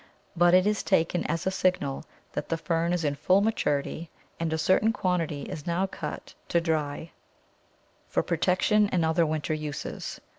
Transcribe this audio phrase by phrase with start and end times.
[0.35, 2.03] But it is taken as a signal
[2.33, 6.59] that the Fern is in full maturity, and a certain quantity is now cut to
[6.59, 7.11] dry
[8.09, 10.19] for protection and other winter uses.